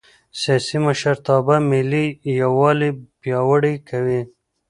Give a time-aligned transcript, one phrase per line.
[0.41, 2.05] سیاسي مشرتابه ملي
[2.41, 2.89] یووالی
[3.21, 4.21] پیاوړی کوي